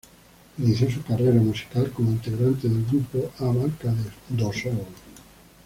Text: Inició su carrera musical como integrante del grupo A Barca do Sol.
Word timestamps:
Inició 0.57 0.89
su 0.89 1.03
carrera 1.03 1.39
musical 1.39 1.91
como 1.91 2.09
integrante 2.09 2.67
del 2.67 2.83
grupo 2.87 3.31
A 3.37 3.45
Barca 3.55 3.93
do 4.29 4.51
Sol. 4.51 4.83